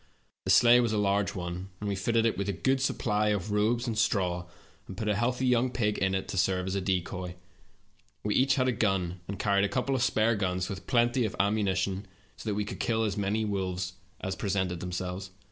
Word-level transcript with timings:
The 0.45 0.49
sleigh 0.49 0.79
was 0.79 0.93
a 0.93 0.97
large 0.97 1.35
one, 1.35 1.69
and 1.79 1.87
we 1.87 1.93
fitted 1.95 2.25
it 2.25 2.35
with 2.35 2.49
a 2.49 2.53
good 2.53 2.81
supply 2.81 3.27
of 3.27 3.51
robes 3.51 3.85
and 3.85 3.95
stra 3.95 4.23
w, 4.23 4.43
and 4.87 4.97
put 4.97 5.07
a 5.07 5.13
healthv 5.13 5.13
'^ 5.17 5.17
"the 5.37 5.45
driver." 5.45 5.45
young 5.45 5.69
pig 5.69 5.99
in 5.99 6.15
it 6.15 6.27
to 6.29 6.37
serve 6.39 6.65
as 6.65 6.73
a 6.73 6.81
decoy. 6.81 7.35
We 8.23 8.33
each 8.33 8.55
had 8.55 8.67
a 8.67 8.71
gun, 8.71 9.19
and 9.27 9.37
carried 9.37 9.63
a 9.63 9.69
couple 9.69 9.93
of 9.93 10.01
spare 10.01 10.35
guns 10.35 10.69
with 10.69 10.87
plenty 10.87 11.23
of 11.23 11.35
ammunition, 11.39 12.07
so 12.35 12.49
that 12.49 12.55
we 12.55 12.65
could 12.65 12.79
kill 12.79 13.03
as 13.03 13.15
many 13.15 13.45
wolves 13.45 13.93
as 14.19 14.35
presented 14.35 14.79
themselves. 14.79 15.29